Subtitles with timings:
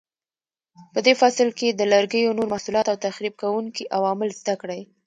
[0.93, 4.81] په دې فصل کې د لرګیو نور محصولات او تخریب کوونکي عوامل زده کړئ.